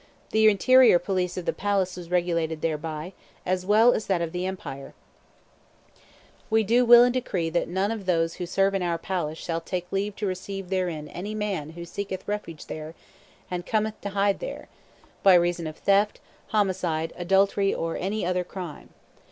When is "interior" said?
0.49-0.97